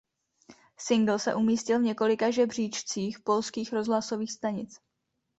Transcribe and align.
Singl 0.79 1.19
se 1.19 1.35
umístil 1.35 1.79
v 1.79 1.83
několika 1.83 2.31
žebříčcích 2.31 3.19
polských 3.19 3.73
rozhlasových 3.73 4.31
stanic. 4.31 4.79